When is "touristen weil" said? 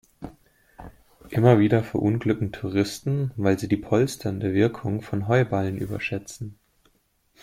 2.51-3.59